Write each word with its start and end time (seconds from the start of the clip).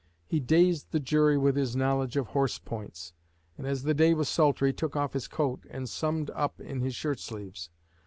He 0.25 0.39
dazed 0.39 0.89
the 0.91 0.99
jury 0.99 1.37
with 1.37 1.55
his 1.55 1.75
knowledge 1.75 2.17
of 2.17 2.29
"horse 2.29 2.57
points"; 2.57 3.13
and 3.55 3.67
as 3.67 3.83
the 3.83 3.93
day 3.93 4.15
was 4.15 4.27
sultry, 4.29 4.73
took 4.73 4.95
off 4.95 5.13
his 5.13 5.27
coat 5.27 5.63
and 5.69 5.87
"summed" 5.87 6.31
up 6.31 6.59
in 6.59 6.81
his 6.81 6.95
shirt 6.95 7.19
sleeves. 7.19 7.69